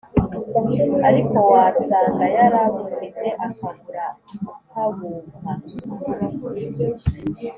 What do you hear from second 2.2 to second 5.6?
yarabufite akabura ukabumpa